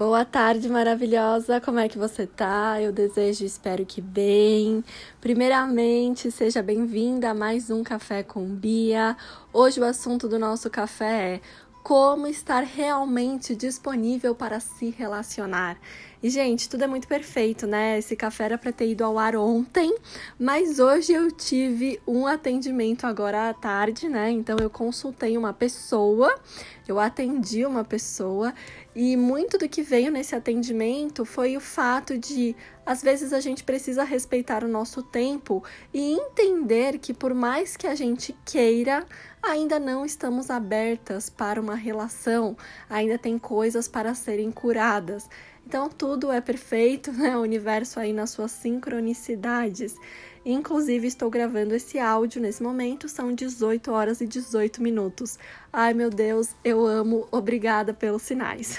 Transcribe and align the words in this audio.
Boa 0.00 0.24
tarde, 0.24 0.66
maravilhosa. 0.66 1.60
Como 1.60 1.78
é 1.78 1.86
que 1.86 1.98
você 1.98 2.26
tá? 2.26 2.80
Eu 2.80 2.90
desejo, 2.90 3.44
espero 3.44 3.84
que 3.84 4.00
bem. 4.00 4.82
Primeiramente, 5.20 6.30
seja 6.30 6.62
bem-vinda 6.62 7.28
a 7.28 7.34
mais 7.34 7.68
um 7.68 7.84
café 7.84 8.22
com 8.22 8.46
Bia. 8.46 9.14
Hoje 9.52 9.78
o 9.78 9.84
assunto 9.84 10.26
do 10.26 10.38
nosso 10.38 10.70
café 10.70 11.34
é 11.34 11.40
como 11.82 12.26
estar 12.26 12.62
realmente 12.62 13.54
disponível 13.54 14.34
para 14.34 14.58
se 14.58 14.88
relacionar. 14.88 15.76
E, 16.22 16.28
gente, 16.28 16.68
tudo 16.68 16.84
é 16.84 16.86
muito 16.86 17.08
perfeito, 17.08 17.66
né? 17.66 17.98
Esse 17.98 18.14
café 18.14 18.44
era 18.44 18.58
para 18.58 18.70
ter 18.70 18.90
ido 18.90 19.02
ao 19.02 19.18
ar 19.18 19.34
ontem, 19.34 19.96
mas 20.38 20.78
hoje 20.78 21.14
eu 21.14 21.30
tive 21.32 21.98
um 22.06 22.26
atendimento 22.26 23.06
agora 23.06 23.48
à 23.48 23.54
tarde, 23.54 24.06
né? 24.06 24.30
Então 24.30 24.58
eu 24.60 24.68
consultei 24.68 25.38
uma 25.38 25.54
pessoa, 25.54 26.38
eu 26.86 27.00
atendi 27.00 27.64
uma 27.64 27.84
pessoa, 27.84 28.52
e 28.94 29.16
muito 29.16 29.56
do 29.56 29.68
que 29.68 29.82
veio 29.82 30.10
nesse 30.10 30.34
atendimento 30.34 31.24
foi 31.24 31.56
o 31.56 31.60
fato 31.60 32.18
de, 32.18 32.54
às 32.84 33.02
vezes, 33.02 33.32
a 33.32 33.38
gente 33.38 33.62
precisa 33.62 34.02
respeitar 34.02 34.64
o 34.64 34.68
nosso 34.68 35.02
tempo 35.02 35.62
e 35.94 36.12
entender 36.12 36.98
que, 36.98 37.14
por 37.14 37.32
mais 37.32 37.76
que 37.76 37.86
a 37.86 37.94
gente 37.94 38.36
queira, 38.44 39.06
ainda 39.42 39.78
não 39.78 40.04
estamos 40.04 40.50
abertas 40.50 41.30
para 41.30 41.60
uma 41.60 41.76
relação, 41.76 42.56
ainda 42.90 43.16
tem 43.16 43.38
coisas 43.38 43.86
para 43.86 44.12
serem 44.12 44.50
curadas. 44.50 45.28
Então 45.66 45.88
tudo 45.88 46.30
é 46.32 46.40
perfeito, 46.40 47.12
né? 47.12 47.36
O 47.36 47.40
universo 47.40 48.00
aí 48.00 48.12
nas 48.12 48.30
suas 48.30 48.50
sincronicidades. 48.50 49.94
Inclusive, 50.44 51.06
estou 51.06 51.28
gravando 51.28 51.74
esse 51.74 51.98
áudio 51.98 52.40
nesse 52.40 52.62
momento, 52.62 53.08
são 53.08 53.34
18 53.34 53.92
horas 53.92 54.20
e 54.20 54.26
18 54.26 54.82
minutos. 54.82 55.38
Ai 55.70 55.92
meu 55.92 56.08
Deus, 56.08 56.54
eu 56.64 56.86
amo, 56.86 57.28
obrigada 57.30 57.92
pelos 57.92 58.22
sinais. 58.22 58.78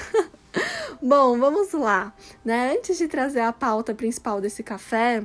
Bom, 1.02 1.38
vamos 1.39 1.72
lá, 1.73 2.14
né? 2.44 2.75
Antes 2.75 2.97
de 2.97 3.08
trazer 3.08 3.41
a 3.41 3.53
pauta 3.53 3.94
principal 3.94 4.41
desse 4.41 4.63
café, 4.63 5.23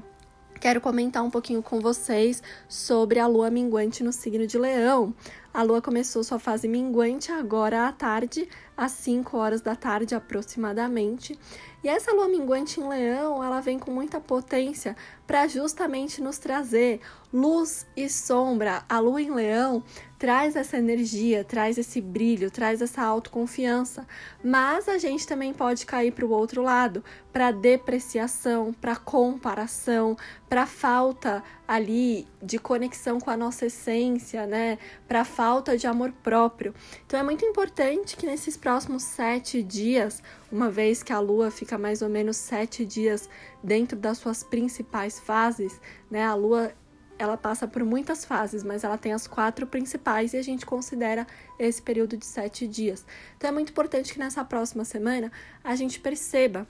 quero 0.60 0.80
comentar 0.80 1.22
um 1.22 1.30
pouquinho 1.30 1.62
com 1.62 1.80
vocês 1.80 2.42
sobre 2.68 3.18
a 3.18 3.26
lua 3.26 3.50
minguante 3.50 4.02
no 4.02 4.12
signo 4.12 4.46
de 4.46 4.58
Leão. 4.58 5.14
A 5.52 5.62
lua 5.62 5.80
começou 5.80 6.22
sua 6.22 6.38
fase 6.38 6.68
minguante 6.68 7.32
agora 7.32 7.88
à 7.88 7.92
tarde, 7.92 8.46
às 8.76 8.92
5 8.92 9.36
horas 9.36 9.60
da 9.62 9.74
tarde 9.74 10.14
aproximadamente. 10.14 11.38
E 11.82 11.88
essa 11.88 12.12
lua 12.12 12.28
minguante 12.28 12.80
em 12.80 12.86
Leão, 12.86 13.42
ela 13.42 13.60
vem 13.60 13.78
com 13.78 13.90
muita 13.90 14.20
potência 14.20 14.96
para 15.26 15.46
justamente 15.46 16.20
nos 16.20 16.36
trazer 16.36 17.00
luz 17.32 17.86
e 17.96 18.08
sombra. 18.08 18.84
A 18.88 18.98
lua 18.98 19.22
em 19.22 19.30
Leão 19.30 19.82
traz 20.18 20.56
essa 20.56 20.78
energia, 20.78 21.44
traz 21.44 21.78
esse 21.78 22.00
brilho, 22.00 22.50
traz 22.50 22.80
essa 22.80 23.02
autoconfiança. 23.02 24.06
Mas 24.42 24.88
a 24.88 24.98
gente 24.98 25.26
também 25.26 25.52
pode 25.52 25.84
cair 25.84 26.12
para 26.12 26.24
o 26.24 26.30
outro 26.30 26.62
lado, 26.62 27.04
para 27.32 27.50
depreciação, 27.50 28.72
para 28.72 28.96
comparação, 28.96 30.16
para 30.48 30.64
falta 30.66 31.42
ali 31.68 32.26
de 32.42 32.58
conexão 32.58 33.20
com 33.20 33.30
a 33.30 33.36
nossa 33.36 33.66
essência, 33.66 34.46
né? 34.46 34.78
Para 35.06 35.24
falta 35.24 35.76
de 35.76 35.86
amor 35.86 36.12
próprio. 36.22 36.74
Então 37.06 37.18
é 37.20 37.22
muito 37.22 37.44
importante 37.44 38.16
que 38.16 38.26
nesses 38.26 38.56
próximos 38.56 39.02
sete 39.02 39.62
dias, 39.62 40.22
uma 40.50 40.70
vez 40.70 41.02
que 41.02 41.12
a 41.12 41.20
Lua 41.20 41.50
fica 41.50 41.76
mais 41.76 42.00
ou 42.02 42.08
menos 42.08 42.36
sete 42.36 42.86
dias 42.86 43.28
dentro 43.62 43.98
das 43.98 44.18
suas 44.18 44.42
principais 44.42 45.18
fases, 45.18 45.78
né? 46.10 46.24
A 46.24 46.34
Lua 46.34 46.72
ela 47.18 47.36
passa 47.36 47.66
por 47.66 47.84
muitas 47.84 48.24
fases, 48.24 48.62
mas 48.62 48.84
ela 48.84 48.98
tem 48.98 49.12
as 49.12 49.26
quatro 49.26 49.66
principais 49.66 50.34
e 50.34 50.36
a 50.36 50.42
gente 50.42 50.66
considera 50.66 51.26
esse 51.58 51.80
período 51.80 52.16
de 52.16 52.26
sete 52.26 52.66
dias. 52.66 53.04
Então 53.36 53.48
é 53.48 53.52
muito 53.52 53.70
importante 53.70 54.12
que 54.12 54.18
nessa 54.18 54.44
próxima 54.44 54.84
semana 54.84 55.32
a 55.64 55.74
gente 55.74 56.00
perceba 56.00 56.66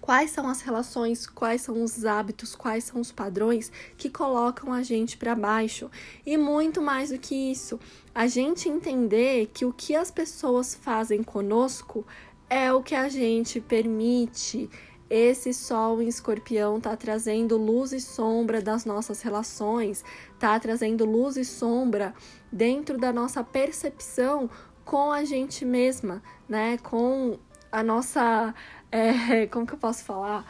quais 0.00 0.30
são 0.30 0.48
as 0.48 0.60
relações, 0.60 1.26
quais 1.26 1.62
são 1.62 1.82
os 1.82 2.04
hábitos, 2.04 2.54
quais 2.54 2.84
são 2.84 3.00
os 3.00 3.10
padrões 3.10 3.72
que 3.96 4.08
colocam 4.08 4.72
a 4.72 4.82
gente 4.82 5.16
para 5.16 5.34
baixo. 5.34 5.90
E 6.24 6.36
muito 6.36 6.80
mais 6.80 7.10
do 7.10 7.18
que 7.18 7.34
isso, 7.34 7.80
a 8.14 8.26
gente 8.26 8.68
entender 8.68 9.50
que 9.52 9.64
o 9.64 9.72
que 9.72 9.94
as 9.94 10.10
pessoas 10.10 10.74
fazem 10.74 11.22
conosco 11.22 12.06
é 12.48 12.72
o 12.72 12.82
que 12.82 12.94
a 12.94 13.08
gente 13.08 13.60
permite, 13.60 14.70
esse 15.08 15.54
sol 15.54 16.02
em 16.02 16.08
escorpião 16.08 16.78
está 16.78 16.96
trazendo 16.96 17.56
luz 17.56 17.92
e 17.92 18.00
sombra 18.00 18.60
das 18.60 18.84
nossas 18.84 19.22
relações, 19.22 20.04
está 20.34 20.58
trazendo 20.58 21.04
luz 21.04 21.36
e 21.36 21.44
sombra 21.44 22.14
dentro 22.50 22.98
da 22.98 23.12
nossa 23.12 23.44
percepção 23.44 24.50
com 24.84 25.12
a 25.12 25.24
gente 25.24 25.64
mesma, 25.64 26.22
né? 26.48 26.78
Com 26.78 27.38
a 27.70 27.82
nossa. 27.82 28.54
É, 28.90 29.46
como 29.48 29.66
que 29.66 29.74
eu 29.74 29.78
posso 29.78 30.04
falar? 30.04 30.44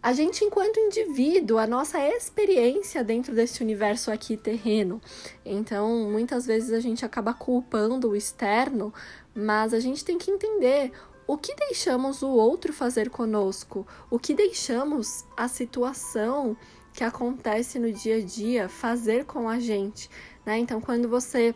A 0.00 0.12
gente, 0.12 0.44
enquanto 0.44 0.78
indivíduo, 0.78 1.58
a 1.58 1.66
nossa 1.66 1.98
experiência 1.98 3.02
dentro 3.02 3.34
desse 3.34 3.62
universo 3.62 4.12
aqui 4.12 4.36
terreno. 4.36 5.02
Então, 5.44 6.08
muitas 6.08 6.46
vezes 6.46 6.72
a 6.72 6.78
gente 6.78 7.04
acaba 7.04 7.34
culpando 7.34 8.10
o 8.10 8.16
externo, 8.16 8.94
mas 9.34 9.74
a 9.74 9.80
gente 9.80 10.04
tem 10.04 10.16
que 10.16 10.30
entender 10.30 10.92
o 11.28 11.36
que 11.36 11.54
deixamos 11.54 12.22
o 12.22 12.28
outro 12.28 12.72
fazer 12.72 13.10
conosco? 13.10 13.86
O 14.10 14.18
que 14.18 14.32
deixamos 14.32 15.26
a 15.36 15.46
situação 15.46 16.56
que 16.94 17.04
acontece 17.04 17.78
no 17.78 17.92
dia 17.92 18.16
a 18.16 18.20
dia 18.24 18.66
fazer 18.66 19.26
com 19.26 19.46
a 19.46 19.60
gente? 19.60 20.08
Né? 20.46 20.58
Então, 20.58 20.80
quando 20.80 21.06
você 21.06 21.54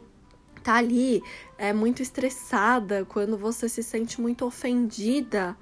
tá 0.62 0.74
ali 0.74 1.22
é 1.56 1.72
muito 1.72 2.02
estressada, 2.02 3.06
quando 3.06 3.38
você 3.38 3.66
se 3.66 3.82
sente 3.82 4.20
muito 4.20 4.44
ofendida, 4.44 5.56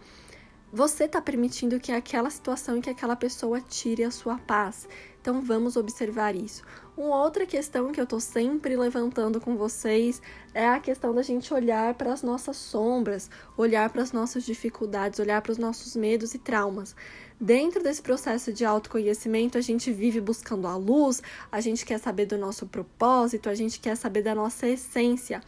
você 0.72 1.04
está 1.04 1.22
permitindo 1.22 1.78
que 1.78 1.92
aquela 1.92 2.30
situação 2.30 2.78
e 2.78 2.80
que 2.80 2.90
aquela 2.90 3.14
pessoa 3.14 3.60
tire 3.60 4.02
a 4.02 4.10
sua 4.10 4.38
paz. 4.38 4.88
Então 5.20 5.42
vamos 5.42 5.76
observar 5.76 6.34
isso. 6.34 6.62
Uma 6.96 7.22
outra 7.22 7.44
questão 7.44 7.92
que 7.92 8.00
eu 8.00 8.06
tô 8.06 8.18
sempre 8.18 8.74
levantando 8.74 9.40
com 9.40 9.54
vocês 9.56 10.20
é 10.54 10.66
a 10.66 10.80
questão 10.80 11.14
da 11.14 11.22
gente 11.22 11.52
olhar 11.52 11.94
para 11.94 12.12
as 12.12 12.22
nossas 12.22 12.56
sombras, 12.56 13.30
olhar 13.56 13.90
para 13.90 14.02
as 14.02 14.12
nossas 14.12 14.44
dificuldades, 14.44 15.18
olhar 15.18 15.42
para 15.42 15.52
os 15.52 15.58
nossos 15.58 15.94
medos 15.94 16.34
e 16.34 16.38
traumas. 16.38 16.96
Dentro 17.38 17.82
desse 17.82 18.02
processo 18.02 18.52
de 18.52 18.64
autoconhecimento, 18.64 19.56
a 19.56 19.62
gente 19.62 19.92
vive 19.92 20.20
buscando 20.20 20.66
a 20.66 20.76
luz, 20.76 21.22
a 21.50 21.60
gente 21.60 21.86
quer 21.86 21.98
saber 21.98 22.26
do 22.26 22.36
nosso 22.36 22.66
propósito, 22.66 23.48
a 23.48 23.54
gente 23.54 23.80
quer 23.80 23.96
saber 23.96 24.22
da 24.22 24.34
nossa 24.34 24.68
essência. 24.68 25.42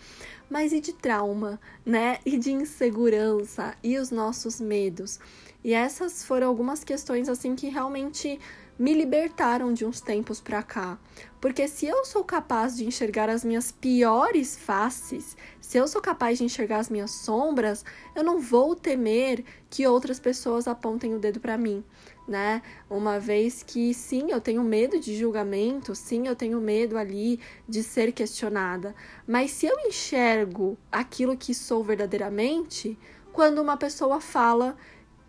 Mas 0.49 0.72
e 0.72 0.81
de 0.81 0.93
trauma, 0.93 1.61
né? 1.84 2.19
E 2.25 2.38
de 2.38 2.53
insegurança 2.53 3.75
e 3.82 3.99
os 3.99 4.11
nossos 4.11 4.61
medos? 4.61 5.19
E 5.65 5.75
essas 5.75 6.25
foram 6.25 6.49
algumas 6.49 6.82
questões 6.82 7.28
assim 7.28 7.55
que 7.55 7.69
realmente 7.69 8.41
me 8.78 8.94
libertaram 8.94 9.72
de 9.72 9.84
uns 9.84 10.00
tempos 10.00 10.41
para 10.41 10.62
cá. 10.62 10.99
Porque 11.41 11.66
se 11.66 11.87
eu 11.87 12.05
sou 12.05 12.25
capaz 12.25 12.77
de 12.77 12.84
enxergar 12.84 13.28
as 13.28 13.44
minhas 13.44 13.72
piores 13.72 14.56
faces, 14.56 15.37
se 15.60 15.77
eu 15.77 15.88
sou 15.88 16.00
capaz 16.00 16.38
de 16.38 16.44
enxergar 16.44 16.78
as 16.78 16.88
minhas 16.88 17.11
sombras, 17.11 17.84
eu 18.15 18.22
não 18.22 18.41
vou 18.41 18.77
temer 18.77 19.44
que 19.69 19.87
outras 19.87 20.21
pessoas 20.21 20.69
apontem 20.69 21.15
o 21.15 21.19
dedo 21.19 21.41
para 21.41 21.59
mim, 21.59 21.84
né? 22.28 22.62
Uma 22.88 23.19
vez 23.19 23.62
que 23.62 23.93
sim, 23.93 24.31
eu 24.31 24.41
tenho 24.41 24.62
medo 24.62 25.00
de 25.00 25.16
julgamento, 25.19 25.94
sim, 25.94 26.27
eu 26.27 26.37
tenho 26.37 26.61
medo 26.61 26.97
ali 26.97 27.41
de 27.69 27.82
ser 27.82 28.12
questionada, 28.12 28.94
mas 29.27 29.50
se 29.50 29.66
eu 29.66 29.77
enxergo 29.81 30.78
aquilo 30.91 31.37
que 31.37 31.55
sou 31.55 31.82
verdadeiramente, 31.82 32.99
quando 33.32 33.61
uma 33.61 33.77
pessoa 33.77 34.21
fala 34.21 34.77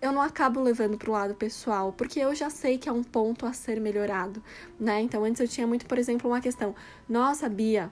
eu 0.04 0.12
não 0.12 0.22
acabo 0.22 0.62
levando 0.62 0.98
para 0.98 1.10
o 1.10 1.14
lado 1.14 1.34
pessoal, 1.34 1.94
porque 1.94 2.20
eu 2.20 2.36
já 2.36 2.50
sei 2.50 2.78
que 2.78 2.90
é 2.90 2.92
um 2.92 3.02
ponto 3.02 3.46
a 3.46 3.54
ser 3.54 3.80
melhorado, 3.80 4.44
né? 4.78 5.00
Então 5.02 5.24
antes 5.24 5.40
eu 5.40 5.48
tinha 5.48 5.66
muito, 5.66 5.86
por 5.86 5.98
exemplo, 5.98 6.30
uma 6.30 6.42
questão: 6.42 6.76
"Nossa, 7.08 7.48
Bia, 7.48 7.90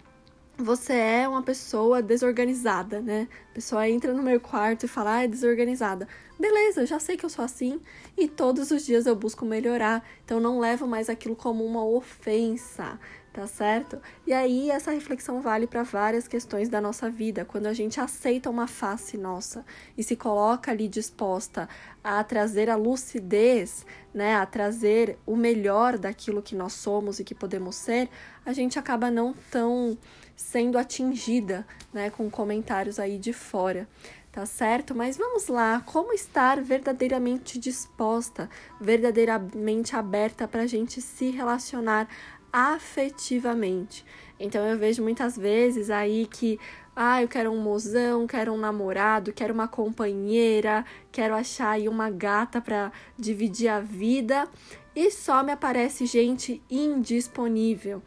você 0.58 0.94
é 0.94 1.28
uma 1.28 1.42
pessoa 1.42 2.02
desorganizada, 2.02 3.02
né? 3.02 3.28
A 3.52 3.54
pessoa 3.54 3.88
entra 3.90 4.14
no 4.14 4.22
meu 4.22 4.40
quarto 4.40 4.86
e 4.86 4.88
fala, 4.88 5.16
ah, 5.16 5.24
é 5.24 5.28
desorganizada. 5.28 6.08
Beleza, 6.40 6.86
já 6.86 7.00
sei 7.00 7.18
que 7.18 7.26
eu 7.26 7.30
sou 7.30 7.44
assim 7.46 7.80
e 8.18 8.28
todos 8.28 8.72
os 8.72 8.86
dias 8.86 9.06
eu 9.06 9.16
busco 9.16 9.46
melhorar. 9.46 10.04
Então 10.24 10.40
não 10.40 10.60
levo 10.60 10.88
mais 10.88 11.10
aquilo 11.10 11.36
como 11.36 11.66
uma 11.66 11.84
ofensa 11.84 13.00
tá 13.34 13.48
certo? 13.48 14.02
E 14.28 14.34
aí 14.34 14.70
essa 14.70 14.92
reflexão 14.92 15.42
vale 15.42 15.66
para 15.66 15.84
várias 15.84 16.28
questões 16.28 16.68
da 16.68 16.82
nossa 16.82 17.10
vida, 17.10 17.46
quando 17.46 17.68
a 17.68 17.74
gente 17.74 18.00
aceita 18.00 18.50
uma 18.50 18.68
face 18.68 19.18
nossa 19.18 19.66
e 19.98 20.04
se 20.04 20.16
coloca 20.16 20.72
ali 20.72 20.88
disposta 20.88 21.70
a 22.04 22.24
trazer 22.24 22.70
a 22.70 22.76
lucidez, 22.76 23.86
né, 24.14 24.36
a 24.36 24.46
trazer 24.46 25.18
o 25.26 25.36
melhor 25.36 25.98
daquilo 25.98 26.42
que 26.42 26.56
nós 26.56 26.74
somos 26.74 27.20
e 27.20 27.24
que 27.24 27.34
podemos 27.34 27.76
ser, 27.76 28.10
a 28.46 28.52
gente 28.52 28.78
acaba 28.78 29.10
não 29.10 29.34
tão 29.50 29.98
sendo 30.42 30.78
atingida, 30.78 31.66
né, 31.94 32.10
com 32.10 32.30
comentários 32.30 33.00
aí 33.00 33.18
de 33.18 33.32
fora 33.32 33.88
tá 34.32 34.46
certo? 34.46 34.96
Mas 34.96 35.18
vamos 35.18 35.48
lá, 35.48 35.84
como 35.86 36.14
estar 36.14 36.62
verdadeiramente 36.62 37.60
disposta, 37.60 38.50
verdadeiramente 38.80 39.94
aberta 39.94 40.48
para 40.48 40.62
a 40.62 40.68
gente 40.68 41.02
se 41.02 41.32
relacionar 41.32 42.08
afetivamente. 42.52 44.06
Então 44.40 44.66
eu 44.66 44.78
vejo 44.78 45.04
muitas 45.04 45.36
vezes 45.38 45.90
aí 45.90 46.26
que 46.28 46.58
Ah, 46.96 47.22
eu 47.22 47.28
quero 47.28 47.52
um 47.52 47.62
mozão, 47.62 48.28
quero 48.28 48.54
um 48.54 48.58
namorado, 48.58 49.32
quero 49.32 49.54
uma 49.54 49.68
companheira, 49.68 50.86
quero 51.12 51.34
achar 51.34 51.72
aí 51.72 51.88
uma 51.88 52.10
gata 52.10 52.60
para 52.62 52.92
dividir 53.18 53.70
a 53.70 53.80
vida 53.80 54.48
e 54.94 55.10
só 55.10 55.42
me 55.42 55.54
aparece 55.54 56.06
gente 56.06 56.62
indisponível. 56.70 58.02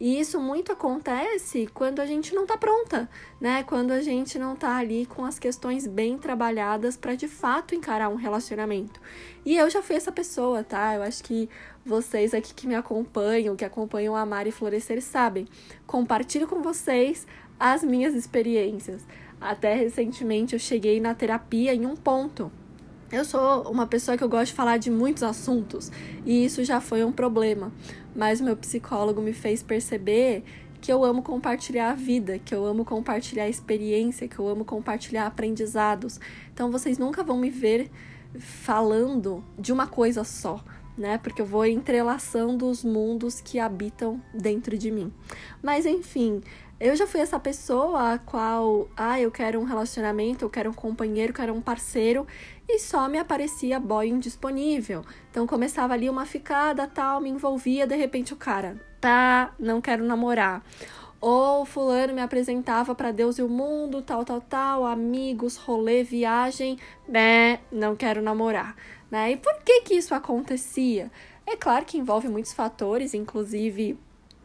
E 0.00 0.18
isso 0.18 0.40
muito 0.40 0.72
acontece 0.72 1.68
quando 1.74 2.00
a 2.00 2.06
gente 2.06 2.34
não 2.34 2.46
tá 2.46 2.56
pronta, 2.56 3.06
né? 3.38 3.62
Quando 3.62 3.90
a 3.90 4.00
gente 4.00 4.38
não 4.38 4.56
tá 4.56 4.78
ali 4.78 5.04
com 5.04 5.26
as 5.26 5.38
questões 5.38 5.86
bem 5.86 6.16
trabalhadas 6.16 6.96
para 6.96 7.14
de 7.14 7.28
fato 7.28 7.74
encarar 7.74 8.08
um 8.08 8.14
relacionamento. 8.14 8.98
E 9.44 9.54
eu 9.54 9.68
já 9.68 9.82
fui 9.82 9.96
essa 9.96 10.10
pessoa, 10.10 10.64
tá? 10.64 10.94
Eu 10.94 11.02
acho 11.02 11.22
que 11.22 11.50
vocês 11.84 12.32
aqui 12.32 12.54
que 12.54 12.66
me 12.66 12.74
acompanham, 12.74 13.54
que 13.54 13.64
acompanham 13.64 14.16
a 14.16 14.24
Mari 14.24 14.50
Florescer, 14.50 15.02
sabem. 15.02 15.46
Compartilho 15.86 16.48
com 16.48 16.62
vocês 16.62 17.26
as 17.58 17.84
minhas 17.84 18.14
experiências. 18.14 19.06
Até 19.38 19.74
recentemente 19.74 20.54
eu 20.54 20.58
cheguei 20.58 20.98
na 20.98 21.14
terapia 21.14 21.74
em 21.74 21.84
um 21.84 21.94
ponto 21.94 22.50
eu 23.12 23.24
sou 23.24 23.62
uma 23.62 23.88
pessoa 23.88 24.16
que 24.16 24.22
eu 24.22 24.28
gosto 24.28 24.50
de 24.50 24.54
falar 24.54 24.76
de 24.76 24.88
muitos 24.88 25.24
assuntos 25.24 25.90
e 26.24 26.44
isso 26.44 26.62
já 26.62 26.80
foi 26.80 27.02
um 27.02 27.10
problema, 27.10 27.72
mas 28.14 28.40
meu 28.40 28.56
psicólogo 28.56 29.20
me 29.20 29.32
fez 29.32 29.62
perceber 29.62 30.44
que 30.80 30.92
eu 30.92 31.04
amo 31.04 31.22
compartilhar 31.22 31.90
a 31.90 31.94
vida, 31.94 32.38
que 32.38 32.54
eu 32.54 32.64
amo 32.64 32.84
compartilhar 32.84 33.44
a 33.44 33.48
experiência, 33.48 34.26
que 34.26 34.38
eu 34.38 34.48
amo 34.48 34.64
compartilhar 34.64 35.26
aprendizados. 35.26 36.18
Então 36.52 36.70
vocês 36.70 36.98
nunca 36.98 37.22
vão 37.22 37.36
me 37.36 37.50
ver 37.50 37.90
falando 38.38 39.44
de 39.58 39.72
uma 39.72 39.86
coisa 39.86 40.24
só, 40.24 40.62
né? 40.96 41.18
Porque 41.18 41.42
eu 41.42 41.46
vou 41.46 41.66
entrelaçando 41.66 42.66
os 42.66 42.82
mundos 42.82 43.40
que 43.40 43.58
habitam 43.58 44.22
dentro 44.32 44.78
de 44.78 44.90
mim. 44.90 45.12
Mas 45.62 45.84
enfim, 45.84 46.40
eu 46.80 46.96
já 46.96 47.06
fui 47.06 47.20
essa 47.20 47.38
pessoa 47.38 48.14
a 48.14 48.18
qual, 48.18 48.88
ah, 48.96 49.20
eu 49.20 49.30
quero 49.30 49.60
um 49.60 49.64
relacionamento, 49.64 50.46
eu 50.46 50.50
quero 50.50 50.70
um 50.70 50.74
companheiro, 50.74 51.30
eu 51.30 51.36
quero 51.36 51.52
um 51.52 51.60
parceiro, 51.60 52.26
e 52.72 52.78
só 52.78 53.08
me 53.08 53.18
aparecia 53.18 53.80
boy 53.80 54.08
indisponível. 54.08 55.04
Então 55.30 55.46
começava 55.46 55.94
ali 55.94 56.08
uma 56.08 56.24
ficada, 56.24 56.86
tal, 56.86 57.20
me 57.20 57.28
envolvia, 57.28 57.86
de 57.86 57.96
repente 57.96 58.32
o 58.32 58.36
cara, 58.36 58.80
tá, 59.00 59.52
não 59.58 59.80
quero 59.80 60.04
namorar. 60.04 60.64
Ou 61.20 61.64
fulano 61.66 62.14
me 62.14 62.22
apresentava 62.22 62.94
para 62.94 63.12
Deus 63.12 63.38
e 63.38 63.42
o 63.42 63.48
mundo, 63.48 64.00
tal, 64.00 64.24
tal, 64.24 64.40
tal, 64.40 64.86
amigos, 64.86 65.56
rolê, 65.56 66.02
viagem, 66.02 66.78
né, 67.06 67.60
não 67.70 67.94
quero 67.94 68.22
namorar, 68.22 68.74
né? 69.10 69.32
E 69.32 69.36
por 69.36 69.62
que 69.62 69.82
que 69.82 69.94
isso 69.94 70.14
acontecia? 70.14 71.10
É 71.46 71.56
claro 71.56 71.84
que 71.84 71.98
envolve 71.98 72.28
muitos 72.28 72.52
fatores, 72.52 73.12
inclusive 73.12 73.98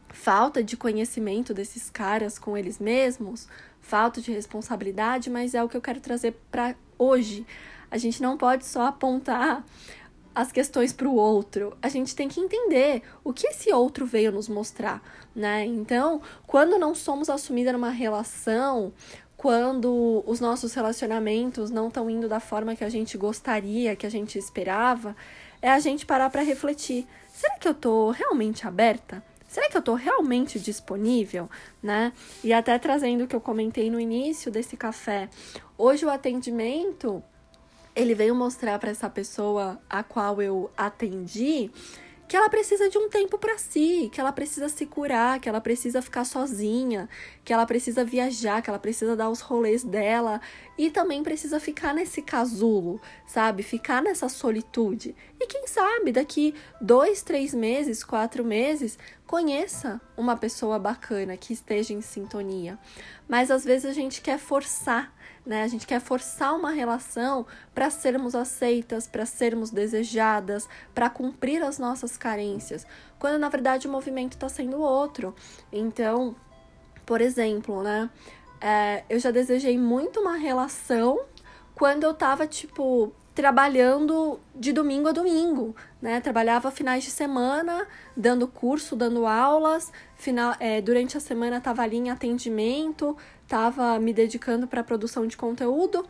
falta 0.10 0.64
de 0.64 0.76
conhecimento 0.76 1.54
desses 1.54 1.90
caras 1.90 2.40
com 2.40 2.58
eles 2.58 2.80
mesmos, 2.80 3.48
falta 3.80 4.20
de 4.20 4.32
responsabilidade, 4.32 5.30
mas 5.30 5.54
é 5.54 5.64
o 5.64 5.70
que 5.70 5.78
eu 5.78 5.82
quero 5.82 6.00
trazer 6.00 6.36
para 6.50 6.76
hoje. 6.98 7.46
A 7.96 7.98
gente 7.98 8.22
não 8.22 8.36
pode 8.36 8.66
só 8.66 8.88
apontar 8.88 9.66
as 10.36 10.52
questões 10.52 10.92
para 10.92 11.08
o 11.08 11.16
outro. 11.16 11.78
A 11.82 11.88
gente 11.88 12.14
tem 12.14 12.28
que 12.28 12.42
entender 12.42 13.02
o 13.24 13.32
que 13.32 13.48
esse 13.48 13.72
outro 13.72 14.06
veio 14.06 14.34
nos 14.34 14.50
mostrar, 14.50 15.02
né? 15.34 15.64
Então, 15.64 16.22
quando 16.46 16.78
não 16.78 16.94
somos 16.94 17.30
assumidas 17.30 17.72
numa 17.72 17.92
relação, 17.92 18.92
quando 19.38 20.22
os 20.28 20.42
nossos 20.42 20.74
relacionamentos 20.74 21.72
não 21.72 21.88
estão 21.88 22.10
indo 22.10 22.28
da 22.28 22.42
forma 22.42 22.76
que 22.76 22.84
a 22.84 22.90
gente 22.90 23.18
gostaria, 23.18 23.96
que 23.96 24.06
a 24.06 24.12
gente 24.12 24.38
esperava, 24.38 25.16
é 25.62 25.72
a 25.72 25.80
gente 25.80 26.06
parar 26.06 26.30
para 26.30 26.42
refletir. 26.42 27.08
Será 27.32 27.58
que 27.58 27.68
eu 27.70 27.74
tô 27.74 28.12
realmente 28.12 28.68
aberta? 28.68 29.24
será 29.48 29.70
que 29.70 29.78
eu 29.78 29.80
estou 29.80 29.96
realmente 29.96 30.60
disponível, 30.60 31.50
né? 31.82 32.12
E 32.44 32.52
até 32.52 32.78
trazendo 32.78 33.24
o 33.24 33.28
que 33.28 33.34
eu 33.34 33.40
comentei 33.40 33.90
no 33.90 33.98
início 33.98 34.52
desse 34.52 34.76
café, 34.76 35.30
hoje 35.78 36.06
o 36.06 36.10
atendimento 36.10 37.24
ele 37.96 38.14
veio 38.14 38.36
mostrar 38.36 38.78
para 38.80 38.92
essa 38.92 39.10
pessoa 39.10 39.80
a 39.90 40.04
qual 40.04 40.42
eu 40.42 40.70
atendi 40.76 41.72
que 42.28 42.36
ela 42.36 42.50
precisa 42.50 42.90
de 42.90 42.98
um 42.98 43.08
tempo 43.08 43.38
para 43.38 43.58
si, 43.58 44.10
que 44.12 44.20
ela 44.20 44.32
precisa 44.32 44.68
se 44.68 44.86
curar, 44.86 45.40
que 45.40 45.48
ela 45.48 45.62
precisa 45.62 46.02
ficar 46.02 46.26
sozinha, 46.26 47.08
que 47.44 47.54
ela 47.54 47.66
precisa 47.66 48.04
viajar, 48.04 48.62
que 48.62 48.70
ela 48.70 48.80
precisa 48.80 49.16
dar 49.16 49.30
os 49.30 49.42
rolês 49.42 49.84
dela 49.84 50.42
e 50.78 50.90
também 50.90 51.22
precisa 51.22 51.60
ficar 51.60 51.94
nesse 51.94 52.24
casulo, 52.24 53.00
sabe? 53.28 53.62
Ficar 53.62 54.02
nessa 54.02 54.28
solitude. 54.28 55.16
E 55.40 55.46
quem 55.46 55.68
sabe 55.68 56.12
daqui 56.12 56.56
dois, 56.82 57.22
três 57.22 57.54
meses, 57.54 58.04
quatro 58.04 58.44
meses, 58.44 58.98
conheça 59.28 60.02
uma 60.18 60.36
pessoa 60.36 60.80
bacana 60.80 61.38
que 61.38 61.54
esteja 61.54 61.94
em 61.94 62.02
sintonia. 62.02 62.80
Mas 63.28 63.52
às 63.52 63.64
vezes 63.64 63.86
a 63.86 63.94
gente 63.94 64.22
quer 64.22 64.40
forçar 64.40 65.15
né? 65.46 65.64
A 65.64 65.68
gente 65.68 65.86
quer 65.86 66.00
forçar 66.02 66.56
uma 66.56 66.72
relação 66.72 67.46
para 67.74 67.90
sermos 67.90 68.34
aceitas, 68.34 69.08
para 69.08 69.26
sermos 69.26 69.70
desejadas, 69.70 70.68
para 70.94 71.10
cumprir 71.10 71.62
as 71.62 71.78
nossas 71.78 72.18
carências, 72.18 72.86
quando 73.20 73.38
na 73.38 73.50
verdade 73.50 73.88
o 73.88 73.92
movimento 73.92 74.34
está 74.34 74.50
sendo 74.50 74.82
outro. 74.82 75.36
Então, 75.72 76.36
por 77.06 77.22
exemplo, 77.22 77.84
né? 77.84 78.10
É, 78.60 79.04
eu 79.10 79.20
já 79.20 79.32
desejei 79.32 79.78
muito 79.78 80.20
uma 80.20 80.38
relação 80.38 81.20
quando 81.76 82.04
eu 82.04 82.14
tava, 82.14 82.48
tipo, 82.48 83.14
trabalhando 83.36 84.40
de 84.56 84.72
domingo 84.72 85.10
a 85.10 85.12
domingo, 85.12 85.76
né? 86.02 86.22
Trabalhava 86.22 86.72
finais 86.72 87.04
de 87.04 87.12
semana, 87.12 87.86
dando 88.16 88.48
curso, 88.48 88.96
dando 88.96 89.28
aulas, 89.28 89.92
final, 90.16 90.56
é, 90.58 90.82
durante 90.82 91.18
a 91.18 91.20
semana 91.20 91.58
estava 91.58 91.82
ali 91.82 91.98
em 91.98 92.10
atendimento, 92.10 93.16
estava 93.46 93.98
me 94.00 94.12
dedicando 94.12 94.68
para 94.68 94.82
a 94.82 94.84
produção 94.84 95.26
de 95.26 95.38
conteúdo. 95.38 96.06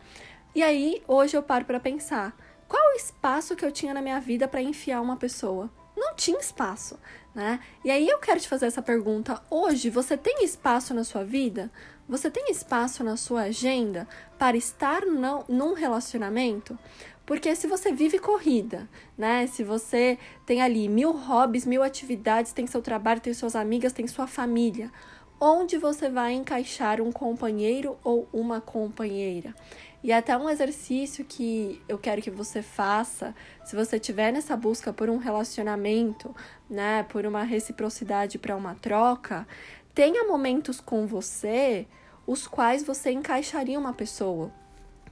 E 0.54 0.62
aí, 0.62 1.02
hoje 1.06 1.36
eu 1.36 1.42
paro 1.42 1.66
para 1.66 1.78
pensar, 1.78 2.34
qual 2.66 2.82
o 2.92 2.96
espaço 2.96 3.54
que 3.54 3.64
eu 3.64 3.70
tinha 3.70 3.94
na 3.94 4.02
minha 4.02 4.18
vida 4.20 4.48
para 4.48 4.62
enfiar 4.62 5.00
uma 5.00 5.16
pessoa? 5.16 5.70
Não 5.96 6.14
tinha 6.14 6.38
espaço, 6.38 6.98
né? 7.34 7.60
E 7.84 7.90
aí 7.90 8.08
eu 8.08 8.18
quero 8.18 8.40
te 8.40 8.48
fazer 8.48 8.66
essa 8.66 8.82
pergunta. 8.82 9.40
Hoje, 9.50 9.88
você 9.88 10.16
tem 10.16 10.44
espaço 10.44 10.92
na 10.92 11.04
sua 11.04 11.24
vida? 11.24 11.70
Você 12.08 12.30
tem 12.30 12.50
espaço 12.50 13.04
na 13.04 13.16
sua 13.16 13.42
agenda 13.42 14.08
para 14.38 14.56
estar 14.56 15.04
não, 15.06 15.44
num 15.48 15.74
relacionamento? 15.74 16.78
Porque 17.26 17.54
se 17.56 17.66
você 17.66 17.92
vive 17.92 18.18
corrida, 18.18 18.88
né? 19.18 19.46
Se 19.48 19.64
você 19.64 20.18
tem 20.46 20.62
ali 20.62 20.88
mil 20.88 21.12
hobbies, 21.12 21.66
mil 21.66 21.82
atividades, 21.82 22.52
tem 22.52 22.66
seu 22.66 22.80
trabalho, 22.80 23.20
tem 23.20 23.34
suas 23.34 23.56
amigas, 23.56 23.92
tem 23.92 24.06
sua 24.06 24.26
família, 24.26 24.92
onde 25.40 25.76
você 25.76 26.08
vai 26.08 26.32
encaixar 26.32 27.00
um 27.00 27.12
companheiro 27.12 27.96
ou 28.02 28.28
uma 28.32 28.60
companheira? 28.60 29.54
E 30.02 30.12
até 30.12 30.36
um 30.36 30.48
exercício 30.48 31.24
que 31.24 31.82
eu 31.88 31.98
quero 31.98 32.22
que 32.22 32.30
você 32.30 32.62
faça, 32.62 33.34
se 33.64 33.74
você 33.74 33.96
estiver 33.96 34.32
nessa 34.32 34.56
busca 34.56 34.92
por 34.92 35.10
um 35.10 35.16
relacionamento, 35.16 36.34
né, 36.70 37.02
por 37.04 37.26
uma 37.26 37.42
reciprocidade 37.42 38.38
para 38.38 38.56
uma 38.56 38.74
troca, 38.74 39.46
tenha 39.94 40.24
momentos 40.24 40.80
com 40.80 41.06
você 41.06 41.86
os 42.26 42.46
quais 42.46 42.82
você 42.84 43.10
encaixaria 43.10 43.78
uma 43.78 43.92
pessoa. 43.92 44.52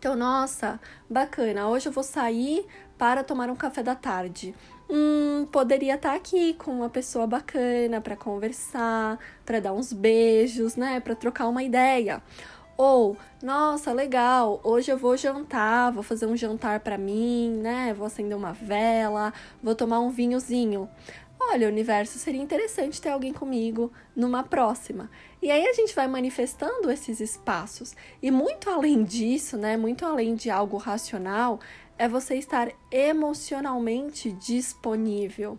Então, 0.05 0.15
nossa, 0.15 0.79
bacana, 1.09 1.67
hoje 1.67 1.89
eu 1.89 1.93
vou 1.93 2.05
sair 2.05 2.67
para 2.99 3.25
tomar 3.25 3.49
um 3.49 3.57
café 3.57 3.83
da 3.83 3.95
tarde. 3.95 4.55
Hum, 4.87 5.49
poderia 5.51 5.95
estar 5.95 6.15
aqui 6.15 6.53
com 6.53 6.73
uma 6.73 6.91
pessoa 6.91 7.27
bacana 7.27 8.03
para 8.03 8.15
conversar, 8.15 9.19
para 9.47 9.61
dar 9.61 9.73
uns 9.73 9.95
beijos, 9.95 10.77
né, 10.77 11.01
para 11.01 11.15
trocar 11.15 11.49
uma 11.49 11.63
ideia. 11.63 12.23
Ou, 12.77 13.17
nossa, 13.43 13.95
legal, 13.95 14.61
hoje 14.63 14.93
eu 14.93 14.99
vou 14.99 15.17
jantar, 15.17 15.91
vou 15.91 16.03
fazer 16.03 16.27
um 16.27 16.37
jantar 16.37 16.81
para 16.81 16.99
mim, 16.99 17.61
né? 17.63 17.95
Vou 17.95 18.07
acender 18.07 18.37
uma 18.37 18.53
vela, 18.53 19.33
vou 19.63 19.75
tomar 19.77 20.01
um 20.01 20.11
vinhozinho 20.11 20.87
olha, 21.51 21.69
universo, 21.69 22.19
seria 22.19 22.41
interessante 22.41 23.01
ter 23.01 23.11
alguém 23.11 23.33
comigo 23.33 23.93
numa 24.15 24.43
próxima. 24.43 25.11
E 25.43 25.51
aí 25.51 25.67
a 25.67 25.73
gente 25.73 25.95
vai 25.95 26.09
manifestando 26.09 26.91
esses 26.91 27.21
espaços. 27.21 27.95
E 28.23 28.31
muito 28.31 28.71
além 28.71 29.05
disso, 29.05 29.57
né, 29.57 29.77
muito 29.77 30.05
além 30.05 30.35
de 30.35 30.51
algo 30.51 30.77
racional, 30.77 31.61
é 31.99 32.09
você 32.09 32.37
estar 32.37 32.71
emocionalmente 32.91 34.33
disponível. 34.33 35.59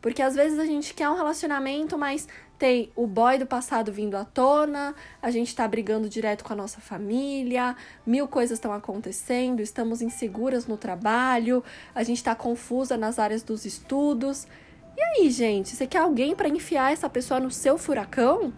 Porque 0.00 0.20
às 0.20 0.34
vezes 0.34 0.58
a 0.58 0.66
gente 0.66 0.92
quer 0.92 1.08
um 1.08 1.16
relacionamento, 1.16 1.96
mas 1.96 2.28
tem 2.58 2.92
o 2.94 3.06
boy 3.06 3.38
do 3.38 3.46
passado 3.46 3.92
vindo 3.92 4.16
à 4.16 4.24
tona, 4.24 4.94
a 5.20 5.30
gente 5.30 5.54
tá 5.54 5.66
brigando 5.66 6.08
direto 6.08 6.44
com 6.44 6.52
a 6.52 6.56
nossa 6.56 6.80
família, 6.80 7.74
mil 8.06 8.28
coisas 8.28 8.58
estão 8.58 8.72
acontecendo, 8.72 9.60
estamos 9.60 10.00
inseguras 10.00 10.66
no 10.66 10.76
trabalho, 10.76 11.64
a 11.94 12.02
gente 12.02 12.22
tá 12.22 12.34
confusa 12.34 12.96
nas 12.96 13.18
áreas 13.18 13.42
dos 13.42 13.64
estudos. 13.64 14.46
E 14.96 15.02
aí, 15.02 15.30
gente, 15.30 15.70
você 15.70 15.86
quer 15.86 15.98
alguém 15.98 16.34
para 16.34 16.48
enfiar 16.48 16.92
essa 16.92 17.08
pessoa 17.08 17.40
no 17.40 17.50
seu 17.50 17.76
furacão? 17.76 18.52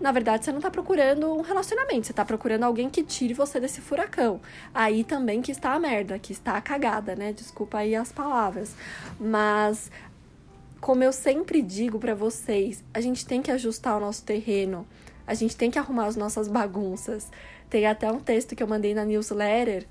Na 0.00 0.12
verdade, 0.12 0.44
você 0.44 0.52
não 0.52 0.60
tá 0.60 0.70
procurando 0.70 1.32
um 1.32 1.40
relacionamento, 1.40 2.06
você 2.06 2.12
tá 2.12 2.24
procurando 2.24 2.62
alguém 2.62 2.88
que 2.88 3.02
tire 3.02 3.34
você 3.34 3.58
desse 3.58 3.80
furacão. 3.80 4.40
Aí 4.72 5.02
também 5.02 5.42
que 5.42 5.50
está 5.50 5.72
a 5.72 5.80
merda, 5.80 6.18
que 6.18 6.32
está 6.32 6.56
a 6.56 6.60
cagada, 6.60 7.16
né? 7.16 7.32
Desculpa 7.32 7.78
aí 7.78 7.96
as 7.96 8.12
palavras. 8.12 8.74
Mas 9.18 9.90
como 10.80 11.02
eu 11.02 11.12
sempre 11.12 11.60
digo 11.60 11.98
para 11.98 12.14
vocês, 12.14 12.84
a 12.94 13.00
gente 13.00 13.26
tem 13.26 13.42
que 13.42 13.50
ajustar 13.50 13.96
o 13.96 14.00
nosso 14.00 14.24
terreno. 14.24 14.86
A 15.26 15.34
gente 15.34 15.56
tem 15.56 15.70
que 15.70 15.78
arrumar 15.78 16.06
as 16.06 16.16
nossas 16.16 16.46
bagunças. 16.46 17.28
Tem 17.68 17.86
até 17.86 18.10
um 18.10 18.20
texto 18.20 18.54
que 18.54 18.62
eu 18.62 18.68
mandei 18.68 18.94
na 18.94 19.04
newsletter, 19.04 19.86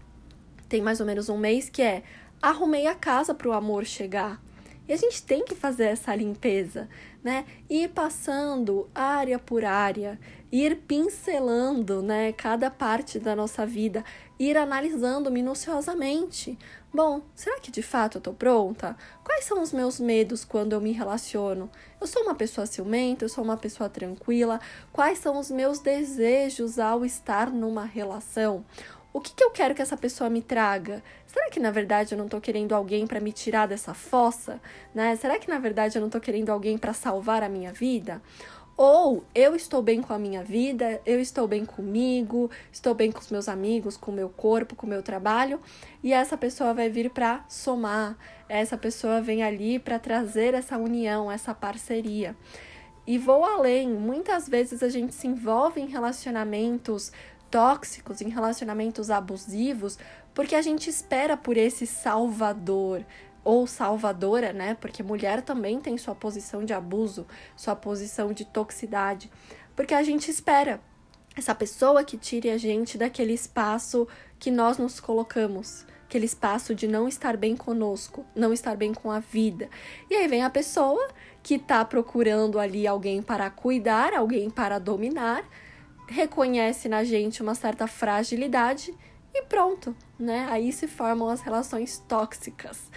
tem 0.70 0.82
mais 0.82 1.00
ou 1.00 1.06
menos 1.06 1.28
um 1.28 1.38
mês, 1.38 1.70
que 1.70 1.82
é 1.82 2.04
arrumei 2.42 2.88
a 2.88 2.96
casa 2.96 3.34
para 3.34 3.50
o 3.50 3.54
amor 3.54 3.86
chegar. 3.86 4.42
E 4.88 4.94
a 4.94 4.98
gente 4.98 5.22
tem 5.24 5.44
que 5.44 5.54
fazer 5.54 5.86
essa 5.86 6.16
limpeza, 6.16 6.88
né? 7.24 7.46
Ir 7.70 7.90
passando 7.90 8.90
área 8.96 9.38
por 9.38 9.66
área, 9.66 10.20
ir 10.52 10.78
pincelando, 10.88 12.02
né, 12.02 12.32
cada 12.32 12.72
parte 12.72 13.20
da 13.20 13.36
nossa 13.36 13.66
vida, 13.66 14.04
ir 14.40 14.56
analisando 14.56 15.30
minuciosamente. 15.30 16.58
Bom, 16.94 17.22
será 17.36 17.60
que 17.60 17.70
de 17.70 17.82
fato 17.82 18.18
eu 18.18 18.22
tô 18.22 18.34
pronta? 18.34 18.96
Quais 19.24 19.44
são 19.44 19.62
os 19.62 19.74
meus 19.74 20.00
medos 20.00 20.46
quando 20.46 20.74
eu 20.74 20.80
me 20.80 20.92
relaciono? 20.92 21.70
Eu 22.00 22.08
sou 22.08 22.24
uma 22.24 22.34
pessoa 22.34 22.66
ciumenta, 22.66 23.26
eu 23.26 23.30
sou 23.30 23.44
uma 23.44 23.58
pessoa 23.58 23.90
tranquila? 23.90 24.60
Quais 24.94 25.20
são 25.20 25.38
os 25.38 25.52
meus 25.52 25.80
desejos 25.80 26.80
ao 26.80 27.04
estar 27.04 27.52
numa 27.52 27.84
relação? 27.84 28.64
O 29.18 29.20
que, 29.20 29.34
que 29.34 29.44
eu 29.44 29.50
quero 29.50 29.74
que 29.74 29.82
essa 29.82 29.98
pessoa 29.98 30.30
me 30.30 30.44
traga? 30.44 31.02
Será 31.26 31.50
que 31.50 31.60
na 31.60 31.72
verdade 31.72 32.14
eu 32.14 32.20
não 32.20 32.26
estou 32.26 32.40
querendo 32.40 32.76
alguém 32.76 33.08
para 33.08 33.20
me 33.20 33.32
tirar 33.32 33.68
dessa 33.68 33.92
fossa? 33.92 34.62
Né? 34.94 35.16
Será 35.16 35.40
que 35.40 35.50
na 35.50 35.58
verdade 35.58 35.98
eu 35.98 36.02
não 36.02 36.08
estou 36.08 36.22
querendo 36.22 36.52
alguém 36.52 36.78
para 36.78 36.94
salvar 36.94 37.42
a 37.42 37.50
minha 37.50 37.74
vida? 37.74 38.22
Ou 38.78 39.24
eu 39.34 39.56
estou 39.56 39.82
bem 39.82 40.04
com 40.04 40.14
a 40.14 40.20
minha 40.20 40.44
vida, 40.44 41.02
eu 41.04 41.20
estou 41.20 41.48
bem 41.48 41.66
comigo, 41.66 42.52
estou 42.72 42.94
bem 42.94 43.12
com 43.12 43.20
os 43.20 43.32
meus 43.32 43.50
amigos, 43.50 43.98
com 43.98 44.12
o 44.12 44.14
meu 44.14 44.30
corpo, 44.30 44.76
com 44.76 44.86
o 44.86 44.90
meu 44.90 45.02
trabalho, 45.02 45.60
e 46.04 46.14
essa 46.14 46.38
pessoa 46.38 46.72
vai 46.76 46.88
vir 46.88 47.10
para 47.10 47.44
somar, 47.50 48.16
essa 48.48 48.78
pessoa 48.78 49.20
vem 49.20 49.42
ali 49.42 49.80
para 49.80 49.98
trazer 49.98 50.54
essa 50.54 50.78
união, 50.78 51.32
essa 51.32 51.56
parceria. 51.56 52.36
E 53.08 53.18
vou 53.18 53.46
além, 53.46 53.90
muitas 53.90 54.48
vezes 54.48 54.84
a 54.84 54.90
gente 54.90 55.16
se 55.16 55.26
envolve 55.26 55.80
em 55.80 55.88
relacionamentos 55.88 57.12
tóxicos, 57.50 58.22
em 58.22 58.30
relacionamentos 58.30 59.10
abusivos, 59.10 59.98
porque 60.34 60.56
a 60.56 60.62
gente 60.62 60.90
espera 60.90 61.36
por 61.36 61.58
esse 61.58 61.88
salvador 61.88 63.06
ou 63.44 63.66
salvadora, 63.66 64.52
né? 64.52 64.76
Porque 64.80 65.02
mulher 65.02 65.42
também 65.42 65.80
tem 65.80 65.98
sua 65.98 66.14
posição 66.14 66.66
de 66.66 66.74
abuso, 66.74 67.26
sua 67.56 67.76
posição 67.76 68.34
de 68.34 68.44
toxicidade, 68.44 69.32
porque 69.76 69.94
a 69.94 70.04
gente 70.04 70.30
espera 70.30 70.82
essa 71.36 71.54
pessoa 71.56 72.04
que 72.04 72.18
tire 72.18 72.50
a 72.50 72.58
gente 72.58 72.98
daquele 72.98 73.34
espaço 73.34 74.08
que 74.40 74.52
nós 74.52 74.78
nos 74.78 75.00
colocamos, 75.00 75.86
aquele 76.06 76.26
espaço 76.26 76.74
de 76.74 76.88
não 76.88 77.08
estar 77.08 77.38
bem 77.38 77.56
conosco, 77.56 78.26
não 78.36 78.52
estar 78.52 78.76
bem 78.76 78.94
com 78.94 79.12
a 79.12 79.20
vida. 79.20 79.70
E 80.10 80.16
aí 80.16 80.28
vem 80.28 80.44
a 80.44 80.50
pessoa 80.50 81.08
que 81.44 81.58
tá 81.60 81.86
procurando 81.86 82.60
ali 82.60 82.88
alguém 82.88 83.22
para 83.22 83.50
cuidar, 83.50 84.14
alguém 84.14 84.50
para 84.50 84.80
dominar, 84.80 85.48
reconhece 86.08 86.88
na 86.90 87.04
gente 87.04 87.42
uma 87.42 87.56
certa 87.56 87.88
fragilidade 87.88 88.94
e 89.34 89.44
pronto, 89.44 89.96
né? 90.18 90.48
Aí 90.50 90.72
se 90.72 90.88
formam 90.88 91.30
as 91.30 91.42
relações 91.42 92.00
tóxicas. 92.08 92.90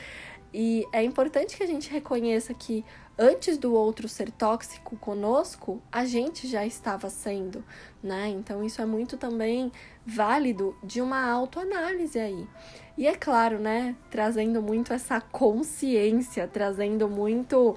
E 0.52 0.84
é 0.92 1.02
importante 1.02 1.56
que 1.56 1.62
a 1.62 1.66
gente 1.66 1.90
reconheça 1.90 2.52
que 2.52 2.84
antes 3.18 3.58
do 3.58 3.74
outro 3.74 4.08
ser 4.08 4.30
tóxico 4.30 4.96
conosco, 4.96 5.80
a 5.92 6.04
gente 6.04 6.48
já 6.48 6.64
estava 6.64 7.10
sendo, 7.10 7.62
né? 8.02 8.28
Então 8.28 8.64
isso 8.64 8.80
é 8.80 8.86
muito 8.86 9.16
também 9.16 9.70
válido 10.06 10.76
de 10.82 11.00
uma 11.00 11.30
autoanálise 11.30 12.18
aí. 12.18 12.48
E 12.96 13.06
é 13.06 13.14
claro, 13.14 13.58
né, 13.58 13.94
trazendo 14.10 14.60
muito 14.60 14.92
essa 14.92 15.20
consciência, 15.20 16.48
trazendo 16.48 17.08
muito 17.08 17.76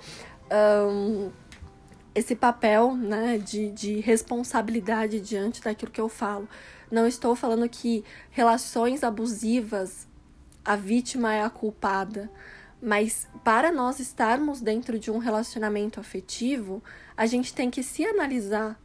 um, 0.51 1.31
esse 2.15 2.36
papel 2.36 2.96
né, 2.96 3.38
de, 3.38 3.70
de 3.72 4.00
responsabilidade 4.00 5.20
diante 5.20 5.62
daquilo 5.62 5.91
que 5.91 6.01
eu 6.01 6.10
falo. 6.10 6.48
Não 6.91 7.08
estou 7.08 7.36
falando 7.36 7.67
que 7.67 8.03
relações 8.29 9.03
abusivas 9.03 10.08
a 10.63 10.75
vítima 10.75 11.34
é 11.34 11.43
a 11.43 11.50
culpada, 11.50 12.29
mas 12.82 13.27
para 13.43 13.72
nós 13.72 14.00
estarmos 14.00 14.62
dentro 14.62 14.98
de 14.98 15.12
um 15.12 15.17
relacionamento 15.17 16.00
afetivo, 16.00 16.82
a 17.17 17.25
gente 17.25 17.53
tem 17.53 17.70
que 17.70 17.84
se 17.84 18.05
analisar, 18.05 18.79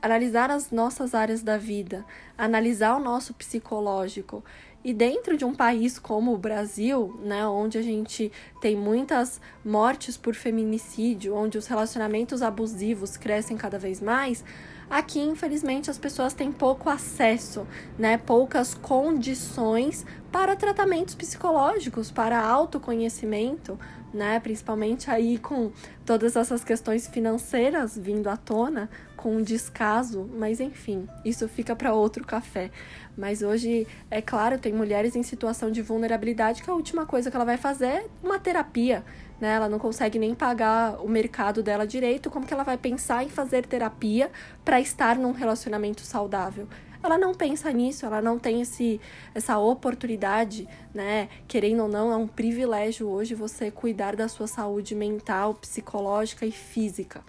analisar 0.00 0.50
as 0.50 0.70
nossas 0.70 1.14
áreas 1.14 1.42
da 1.42 1.58
vida, 1.58 2.04
analisar 2.38 2.96
o 2.96 3.00
nosso 3.00 3.34
psicológico 3.34 4.44
e 4.84 4.94
dentro 4.94 5.36
de 5.36 5.44
um 5.44 5.54
país 5.54 5.98
como 5.98 6.32
o 6.32 6.38
Brasil, 6.38 7.18
né, 7.22 7.46
onde 7.46 7.76
a 7.76 7.82
gente 7.82 8.32
tem 8.60 8.76
muitas 8.76 9.40
mortes 9.64 10.16
por 10.16 10.34
feminicídio, 10.34 11.34
onde 11.34 11.58
os 11.58 11.66
relacionamentos 11.66 12.42
abusivos 12.42 13.16
crescem 13.16 13.56
cada 13.56 13.78
vez 13.78 14.00
mais, 14.00 14.42
aqui 14.88 15.20
infelizmente 15.20 15.90
as 15.90 15.98
pessoas 15.98 16.32
têm 16.32 16.50
pouco 16.50 16.88
acesso, 16.88 17.66
né, 17.98 18.16
poucas 18.16 18.74
condições 18.74 20.06
para 20.32 20.56
tratamentos 20.56 21.14
psicológicos, 21.14 22.10
para 22.10 22.40
autoconhecimento, 22.40 23.78
né? 24.12 24.40
Principalmente 24.40 25.10
aí 25.10 25.38
com 25.38 25.70
todas 26.04 26.36
essas 26.36 26.64
questões 26.64 27.06
financeiras 27.06 27.96
vindo 27.96 28.28
à 28.28 28.36
tona, 28.36 28.88
com 29.20 29.42
descaso, 29.42 30.26
mas 30.32 30.60
enfim, 30.60 31.06
isso 31.22 31.46
fica 31.46 31.76
para 31.76 31.92
outro 31.92 32.24
café. 32.24 32.70
Mas 33.14 33.42
hoje, 33.42 33.86
é 34.10 34.22
claro, 34.22 34.58
tem 34.58 34.72
mulheres 34.72 35.14
em 35.14 35.22
situação 35.22 35.70
de 35.70 35.82
vulnerabilidade 35.82 36.62
que 36.62 36.70
a 36.70 36.72
última 36.72 37.04
coisa 37.04 37.30
que 37.30 37.36
ela 37.36 37.44
vai 37.44 37.58
fazer 37.58 37.86
é 37.86 38.06
uma 38.24 38.38
terapia, 38.38 39.04
né? 39.38 39.56
Ela 39.56 39.68
não 39.68 39.78
consegue 39.78 40.18
nem 40.18 40.34
pagar 40.34 41.04
o 41.04 41.06
mercado 41.06 41.62
dela 41.62 41.86
direito, 41.86 42.30
como 42.30 42.46
que 42.46 42.54
ela 42.54 42.62
vai 42.62 42.78
pensar 42.78 43.22
em 43.22 43.28
fazer 43.28 43.66
terapia 43.66 44.30
para 44.64 44.80
estar 44.80 45.18
num 45.18 45.32
relacionamento 45.32 46.00
saudável? 46.00 46.66
ela 47.02 47.16
não 47.16 47.34
pensa 47.34 47.72
nisso, 47.72 48.04
ela 48.04 48.20
não 48.20 48.38
tem 48.38 48.60
esse, 48.60 49.00
essa 49.34 49.58
oportunidade, 49.58 50.68
né? 50.92 51.30
Querendo 51.48 51.84
ou 51.84 51.88
não, 51.88 52.12
é 52.12 52.16
um 52.16 52.26
privilégio 52.26 53.08
hoje 53.08 53.34
você 53.34 53.70
cuidar 53.70 54.14
da 54.14 54.28
sua 54.28 54.46
saúde 54.46 54.94
mental, 54.94 55.54
psicológica 55.54 56.44
e 56.44 56.52
física. 56.52 57.22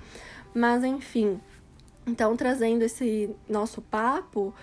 Mas 0.53 0.83
enfim, 0.83 1.39
então 2.11 2.35
trazendo 2.35 2.83
esse 2.83 3.33
nosso 3.47 3.81
papo, 3.81 4.53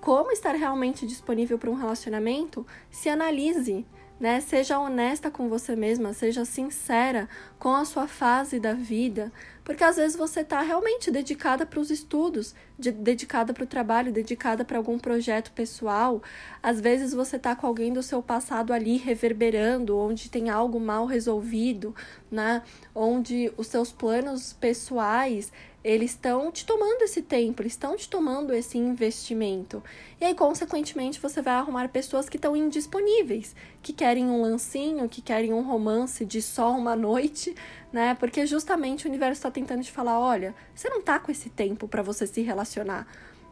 como 0.00 0.30
estar 0.30 0.54
realmente 0.54 1.06
disponível 1.06 1.58
para 1.58 1.70
um 1.70 1.74
relacionamento, 1.74 2.64
se 2.90 3.08
analise, 3.08 3.84
né? 4.18 4.40
Seja 4.40 4.78
honesta 4.78 5.30
com 5.30 5.48
você 5.48 5.74
mesma, 5.74 6.12
seja 6.12 6.44
sincera 6.44 7.28
com 7.58 7.74
a 7.74 7.84
sua 7.84 8.06
fase 8.06 8.60
da 8.60 8.72
vida, 8.72 9.32
porque 9.64 9.82
às 9.82 9.96
vezes 9.96 10.16
você 10.16 10.40
está 10.40 10.60
realmente 10.60 11.10
dedicada 11.10 11.64
para 11.66 11.80
os 11.80 11.90
estudos, 11.90 12.54
de, 12.78 12.92
dedicada 12.92 13.52
para 13.52 13.64
o 13.64 13.66
trabalho, 13.66 14.12
dedicada 14.12 14.64
para 14.64 14.76
algum 14.76 14.98
projeto 14.98 15.50
pessoal. 15.52 16.22
Às 16.62 16.80
vezes 16.80 17.12
você 17.12 17.36
está 17.36 17.56
com 17.56 17.66
alguém 17.66 17.92
do 17.92 18.02
seu 18.02 18.22
passado 18.22 18.72
ali 18.72 18.96
reverberando, 18.96 19.96
onde 19.96 20.30
tem 20.30 20.50
algo 20.50 20.78
mal 20.78 21.06
resolvido, 21.06 21.94
né? 22.30 22.62
Onde 22.94 23.52
os 23.56 23.66
seus 23.66 23.90
planos 23.90 24.52
pessoais 24.52 25.50
eles 25.84 26.12
estão 26.12 26.50
te 26.50 26.64
tomando 26.64 27.02
esse 27.02 27.20
tempo, 27.20 27.60
eles 27.60 27.74
estão 27.74 27.94
te 27.94 28.08
tomando 28.08 28.54
esse 28.54 28.78
investimento. 28.78 29.82
E 30.18 30.24
aí, 30.24 30.34
consequentemente, 30.34 31.20
você 31.20 31.42
vai 31.42 31.54
arrumar 31.54 31.90
pessoas 31.90 32.26
que 32.26 32.38
estão 32.38 32.56
indisponíveis, 32.56 33.54
que 33.84 33.92
querem 33.92 34.30
um 34.30 34.40
lancinho, 34.40 35.06
que 35.10 35.20
querem 35.20 35.52
um 35.52 35.60
romance 35.60 36.24
de 36.24 36.40
só 36.40 36.70
uma 36.72 36.96
noite, 36.96 37.54
né? 37.92 38.16
Porque 38.18 38.46
justamente 38.46 39.04
o 39.04 39.10
universo 39.10 39.40
está 39.40 39.50
tentando 39.50 39.82
te 39.82 39.92
falar: 39.92 40.18
olha, 40.18 40.54
você 40.74 40.88
não 40.88 41.02
tá 41.02 41.18
com 41.18 41.30
esse 41.30 41.50
tempo 41.50 41.86
para 41.86 42.02
você 42.02 42.26
se 42.26 42.40
relacionar. 42.40 43.06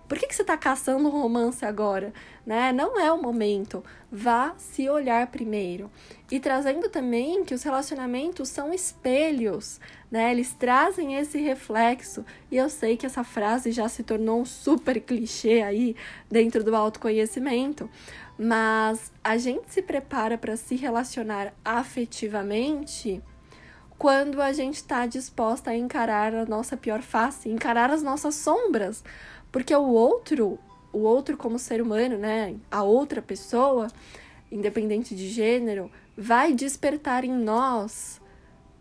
Por 0.08 0.18
que, 0.18 0.26
que 0.26 0.34
você 0.34 0.42
está 0.42 0.56
caçando 0.56 1.08
um 1.08 1.10
romance 1.10 1.64
agora? 1.64 2.12
Né? 2.44 2.70
Não 2.72 3.00
é 3.00 3.10
o 3.10 3.22
momento. 3.22 3.82
Vá 4.10 4.54
se 4.58 4.86
olhar 4.88 5.26
primeiro. 5.28 5.90
E 6.30 6.38
trazendo 6.38 6.90
também 6.90 7.44
que 7.44 7.54
os 7.54 7.62
relacionamentos 7.62 8.50
são 8.50 8.74
espelhos, 8.74 9.80
né? 10.10 10.30
Eles 10.30 10.52
trazem 10.52 11.14
esse 11.14 11.38
reflexo. 11.38 12.26
E 12.50 12.58
eu 12.58 12.68
sei 12.68 12.96
que 12.96 13.06
essa 13.06 13.24
frase 13.24 13.72
já 13.72 13.88
se 13.88 14.02
tornou 14.02 14.40
um 14.40 14.44
super 14.44 15.00
clichê 15.00 15.62
aí 15.62 15.96
dentro 16.30 16.62
do 16.62 16.76
autoconhecimento, 16.76 17.88
mas 18.38 19.12
a 19.22 19.36
gente 19.36 19.70
se 19.70 19.82
prepara 19.82 20.36
para 20.36 20.56
se 20.56 20.74
relacionar 20.76 21.52
afetivamente 21.64 23.22
quando 23.98 24.42
a 24.42 24.52
gente 24.52 24.76
está 24.76 25.06
disposta 25.06 25.70
a 25.70 25.76
encarar 25.76 26.34
a 26.34 26.44
nossa 26.44 26.76
pior 26.76 27.02
face, 27.02 27.48
encarar 27.48 27.88
as 27.90 28.02
nossas 28.02 28.34
sombras, 28.34 29.04
porque 29.52 29.72
o 29.74 29.90
outro, 29.90 30.58
o 30.92 30.98
outro 31.00 31.36
como 31.36 31.56
ser 31.56 31.80
humano, 31.80 32.18
né, 32.18 32.56
a 32.68 32.82
outra 32.82 33.22
pessoa, 33.22 33.86
independente 34.50 35.14
de 35.14 35.28
gênero, 35.28 35.88
vai 36.16 36.52
despertar 36.52 37.24
em 37.24 37.32
nós 37.32 38.20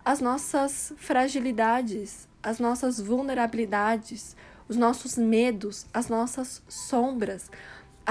as 0.03 0.19
nossas 0.19 0.91
fragilidades, 0.97 2.27
as 2.41 2.59
nossas 2.59 2.99
vulnerabilidades, 2.99 4.35
os 4.67 4.75
nossos 4.75 5.17
medos, 5.17 5.85
as 5.93 6.07
nossas 6.07 6.63
sombras. 6.67 7.51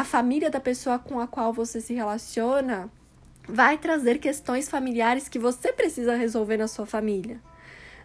A 0.01 0.05
família 0.05 0.51
da 0.51 0.61
pessoa 0.61 0.99
com 0.99 1.21
a 1.21 1.27
qual 1.27 1.53
você 1.53 1.79
se 1.79 1.93
relaciona 1.93 2.91
vai 3.47 3.77
trazer 3.77 4.19
questões 4.19 4.69
familiares 4.69 5.29
que 5.29 5.39
você 5.39 5.73
precisa 5.73 6.17
resolver 6.17 6.57
na 6.57 6.69
sua 6.69 6.87
família 6.87 7.39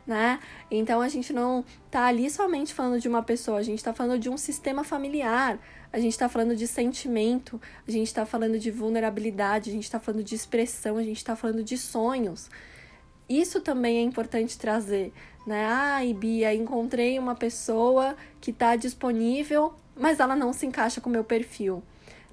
né? 0.05 0.39
Então 0.69 1.01
a 1.01 1.09
gente 1.09 1.33
não 1.33 1.65
tá 1.89 2.05
ali 2.05 2.29
somente 2.29 2.73
falando 2.73 2.99
de 2.99 3.07
uma 3.07 3.23
pessoa, 3.23 3.57
a 3.57 3.63
gente 3.63 3.83
tá 3.83 3.93
falando 3.93 4.19
de 4.19 4.29
um 4.29 4.37
sistema 4.37 4.83
familiar, 4.83 5.57
a 5.91 5.99
gente 5.99 6.17
tá 6.17 6.29
falando 6.29 6.55
de 6.55 6.67
sentimento, 6.67 7.59
a 7.87 7.91
gente 7.91 8.13
tá 8.13 8.25
falando 8.25 8.59
de 8.59 8.69
vulnerabilidade, 8.69 9.69
a 9.69 9.73
gente 9.73 9.89
tá 9.89 9.99
falando 9.99 10.23
de 10.23 10.35
expressão, 10.35 10.97
a 10.97 11.03
gente 11.03 11.23
tá 11.23 11.35
falando 11.35 11.63
de 11.63 11.77
sonhos. 11.77 12.49
Isso 13.27 13.59
também 13.61 13.97
é 13.97 14.01
importante 14.01 14.57
trazer, 14.57 15.11
né? 15.47 15.65
Ai, 15.65 16.13
Bia, 16.13 16.53
encontrei 16.53 17.17
uma 17.17 17.33
pessoa 17.33 18.15
que 18.39 18.53
tá 18.53 18.75
disponível, 18.75 19.73
mas 19.95 20.19
ela 20.19 20.35
não 20.35 20.51
se 20.51 20.65
encaixa 20.65 20.99
com 20.99 21.09
o 21.09 21.13
meu 21.13 21.23
perfil. 21.23 21.83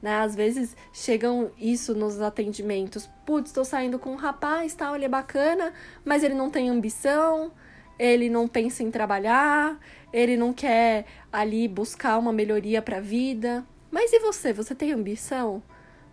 Né? 0.00 0.16
Às 0.16 0.34
vezes 0.34 0.76
chegam 0.92 1.50
isso 1.58 1.94
nos 1.94 2.20
atendimentos. 2.20 3.08
Putz, 3.24 3.50
estou 3.50 3.64
saindo 3.64 3.98
com 3.98 4.10
um 4.10 4.16
rapaz, 4.16 4.74
tal, 4.74 4.96
ele 4.96 5.04
é 5.04 5.08
bacana, 5.08 5.72
mas 6.04 6.24
ele 6.24 6.34
não 6.34 6.50
tem 6.50 6.68
ambição, 6.68 7.52
ele 7.98 8.28
não 8.28 8.48
pensa 8.48 8.82
em 8.82 8.90
trabalhar, 8.90 9.78
ele 10.12 10.36
não 10.36 10.52
quer 10.52 11.06
ali 11.32 11.68
buscar 11.68 12.18
uma 12.18 12.32
melhoria 12.32 12.82
para 12.82 12.96
a 12.96 13.00
vida. 13.00 13.64
Mas 13.90 14.12
e 14.12 14.18
você? 14.18 14.52
Você 14.52 14.74
tem 14.74 14.92
ambição? 14.92 15.62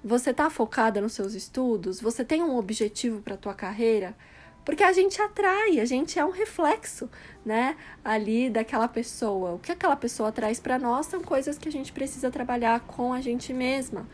Você 0.03 0.29
está 0.29 0.49
focada 0.49 1.01
nos 1.01 1.13
seus 1.13 1.33
estudos? 1.33 1.99
Você 1.99 2.23
tem 2.23 2.43
um 2.43 2.57
objetivo 2.57 3.21
para 3.21 3.33
a 3.33 3.37
tua 3.37 3.53
carreira? 3.53 4.15
Porque 4.69 4.83
a 4.83 4.93
gente 4.93 5.19
atrai, 5.19 5.79
a 5.79 5.85
gente 5.85 6.19
é 6.19 6.23
um 6.23 6.29
reflexo, 6.29 7.09
né, 7.43 7.75
ali 8.05 8.51
daquela 8.51 8.87
pessoa. 8.87 9.53
O 9.53 9.57
que 9.57 9.71
aquela 9.71 9.95
pessoa 9.95 10.31
traz 10.31 10.59
para 10.59 10.77
nós 10.77 11.07
são 11.07 11.21
coisas 11.23 11.57
que 11.57 11.67
a 11.67 11.71
gente 11.71 11.91
precisa 11.91 12.29
trabalhar 12.29 12.79
com 12.81 13.11
a 13.11 13.19
gente 13.19 13.51
mesma. 13.51 14.07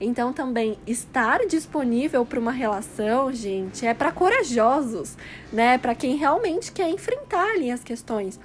Então, 0.00 0.32
também 0.32 0.76
estar 0.84 1.46
disponível 1.46 2.26
para 2.26 2.40
uma 2.40 2.50
relação, 2.50 3.32
gente, 3.32 3.86
é 3.86 3.94
para 3.94 4.10
corajosos, 4.10 5.16
né? 5.52 5.78
Para 5.78 5.94
quem 5.94 6.16
realmente 6.16 6.72
quer 6.72 6.90
enfrentar 6.90 7.48
ali 7.52 7.70
as 7.70 7.84
questões. 7.84 8.40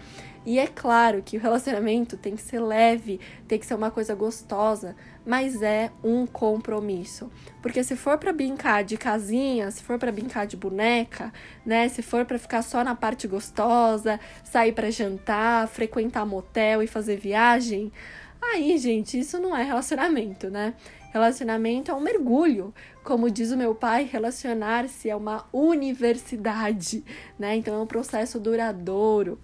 E 0.46 0.60
é 0.60 0.68
claro 0.68 1.24
que 1.24 1.38
o 1.38 1.40
relacionamento 1.40 2.16
tem 2.16 2.36
que 2.36 2.42
ser 2.42 2.60
leve, 2.60 3.20
tem 3.48 3.58
que 3.58 3.66
ser 3.66 3.74
uma 3.74 3.90
coisa 3.90 4.14
gostosa, 4.14 4.96
mas 5.26 5.62
é 5.64 5.92
um 6.04 6.28
compromisso. 6.28 7.32
Porque 7.64 7.84
se 7.84 7.96
for 7.96 8.20
para 8.20 8.32
brincar 8.32 8.84
de 8.84 8.96
casinha, 8.96 9.72
se 9.72 9.82
for 9.82 9.98
para 9.98 10.12
brincar 10.12 10.46
de 10.46 10.56
boneca, 10.56 11.34
né, 11.66 11.90
se 11.90 12.04
for 12.04 12.26
para 12.26 12.38
ficar 12.38 12.62
só 12.62 12.84
na 12.84 12.94
parte 12.94 13.28
gostosa, 13.28 14.20
sair 14.44 14.72
para 14.72 14.92
jantar, 14.92 15.68
frequentar 15.68 16.28
motel 16.28 16.84
e 16.84 16.88
fazer 16.88 17.18
viagem, 17.18 17.92
aí, 18.40 18.78
gente, 18.78 19.18
isso 19.20 19.40
não 19.40 19.58
é 19.58 19.64
relacionamento, 19.64 20.50
né? 20.52 20.76
Relacionamento 21.12 21.90
é 21.90 21.94
um 21.94 22.02
mergulho. 22.02 22.74
Como 23.04 23.32
diz 23.32 23.50
o 23.52 23.58
meu 23.58 23.74
pai, 23.74 24.04
relacionar-se 24.04 25.10
é 25.10 25.16
uma 25.16 25.46
universidade, 25.52 27.04
né? 27.40 27.56
Então 27.56 27.74
é 27.74 27.80
um 27.80 27.88
processo 27.88 28.40
duradouro. 28.40 29.40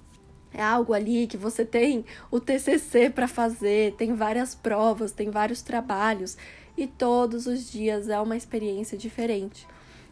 É 0.54 0.62
algo 0.62 0.94
ali 0.94 1.28
que 1.28 1.38
você 1.38 1.64
tem 1.64 2.06
o 2.30 2.40
TCC 2.40 3.10
para 3.10 3.28
fazer, 3.28 3.94
tem 3.96 4.14
várias 4.14 4.54
provas, 4.54 5.12
tem 5.12 5.30
vários 5.30 5.62
trabalhos 5.62 6.38
e 6.78 6.88
todos 6.88 7.48
os 7.48 7.72
dias 7.72 8.10
é 8.10 8.20
uma 8.20 8.36
experiência 8.36 8.98
diferente. 8.98 9.68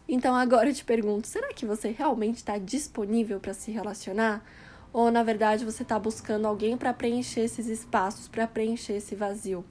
Então 0.08 0.34
agora 0.34 0.70
eu 0.70 0.74
te 0.74 0.84
pergunto: 0.84 1.28
será 1.28 1.54
que 1.54 1.66
você 1.66 1.90
realmente 1.90 2.38
está 2.38 2.58
disponível 2.58 3.40
para 3.40 3.54
se 3.54 3.70
relacionar? 3.72 4.44
Ou 4.92 5.12
na 5.12 5.24
verdade 5.24 5.66
você 5.66 5.84
está 5.84 6.00
buscando 6.00 6.48
alguém 6.48 6.76
para 6.78 6.94
preencher 6.94 7.42
esses 7.42 7.68
espaços, 7.68 8.28
para 8.28 8.48
preencher 8.48 8.94
esse 8.94 9.16
vazio? 9.16 9.64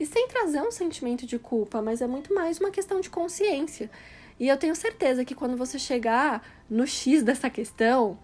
E 0.00 0.06
sem 0.06 0.28
trazer 0.28 0.62
um 0.62 0.70
sentimento 0.70 1.26
de 1.26 1.38
culpa, 1.38 1.82
mas 1.82 2.00
é 2.00 2.06
muito 2.06 2.34
mais 2.34 2.58
uma 2.58 2.70
questão 2.70 3.00
de 3.00 3.10
consciência. 3.10 3.90
E 4.38 4.48
eu 4.48 4.56
tenho 4.56 4.74
certeza 4.74 5.24
que 5.24 5.34
quando 5.34 5.56
você 5.56 5.78
chegar 5.78 6.42
no 6.70 6.86
X 6.86 7.22
dessa 7.22 7.50
questão, 7.50 8.16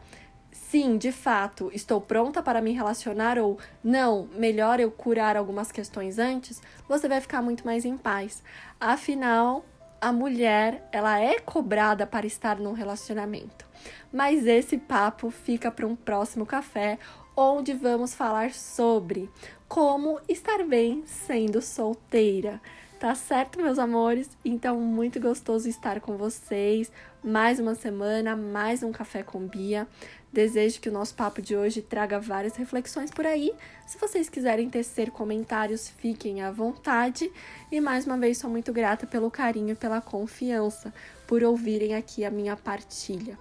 sim, 0.75 0.99
de 0.99 1.13
fato, 1.13 1.71
estou 1.73 2.01
pronta 2.01 2.43
para 2.43 2.61
me 2.61 2.73
relacionar 2.73 3.39
ou 3.39 3.57
não, 3.83 4.29
melhor 4.35 4.81
eu 4.81 4.91
curar 4.91 5.37
algumas 5.37 5.71
questões 5.71 6.19
antes, 6.19 6.61
você 6.89 7.07
vai 7.07 7.21
ficar 7.21 7.41
muito 7.41 7.65
mais 7.65 7.85
em 7.85 7.97
paz. 7.97 8.43
Afinal, 8.81 9.65
a 10.01 10.13
mulher, 10.13 10.89
ela 10.91 11.21
é 11.21 11.39
cobrada 11.39 12.09
para 12.09 12.27
estar 12.27 12.59
num 12.59 12.73
relacionamento. 12.73 13.65
Mas 14.13 14.49
esse 14.49 14.77
papo 14.77 15.31
fica 15.31 15.71
para 15.71 15.87
um 15.87 15.95
próximo 15.95 16.45
café, 16.45 16.99
onde 17.37 17.73
vamos 17.73 18.13
falar 18.13 18.51
sobre 18.51 19.31
como 19.69 20.21
estar 20.29 20.65
bem 20.65 21.05
sendo 21.07 21.63
solteira. 21.63 22.61
Tá 22.99 23.15
certo, 23.15 23.61
meus 23.61 23.79
amores? 23.79 24.31
Então, 24.45 24.81
muito 24.81 25.21
gostoso 25.21 25.69
estar 25.69 26.01
com 26.01 26.17
vocês. 26.17 26.91
Mais 27.23 27.61
uma 27.61 27.75
semana, 27.75 28.35
mais 28.35 28.83
um 28.83 28.91
café 28.91 29.23
com 29.23 29.47
Bia. 29.47 29.87
Desejo 30.35 30.81
que 30.81 30.89
o 30.89 30.93
nosso 30.93 31.15
papo 31.15 31.41
de 31.41 31.55
hoje 31.55 31.81
traga 31.81 32.19
várias 32.19 32.57
reflexões 32.57 33.09
por 33.09 33.25
aí. 33.25 33.55
Se 33.87 33.97
vocês 33.97 34.29
quiserem 34.29 34.69
tecer 34.69 35.13
comentários, 35.13 35.89
fiquem 35.89 36.43
à 36.43 36.51
vontade. 36.51 37.31
E 37.71 37.81
mais 37.81 38.05
uma 38.05 38.19
vez, 38.19 38.39
sou 38.39 38.51
muito 38.51 38.73
grata 38.73 39.07
pelo 39.07 39.31
carinho 39.31 39.71
e 39.71 39.77
pela 39.77 40.01
confiança, 40.01 40.93
por 41.25 41.45
ouvirem 41.45 41.95
aqui 41.95 42.25
a 42.25 42.33
minha 42.33 42.57
partilha. 42.57 43.39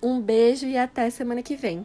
Um 0.00 0.20
beijo 0.20 0.66
e 0.66 0.78
até 0.78 1.10
semana 1.10 1.42
que 1.42 1.56
vem. 1.56 1.84